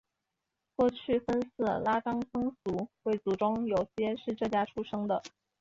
[0.75, 5.21] 过去分寺拉章僧俗贵族中有些是这家出生的。